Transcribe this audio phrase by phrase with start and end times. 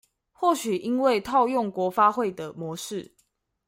[0.31, 3.13] 或許因為套用國發會的模式